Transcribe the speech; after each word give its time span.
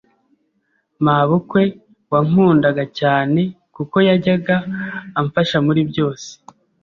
mabukwe 1.05 1.61
wankundaga 2.11 2.83
cyane 2.99 3.41
kuko 3.75 3.95
yajyaga 4.07 4.55
amfasha 5.19 5.57
muri 5.65 5.81
byose, 5.89 6.29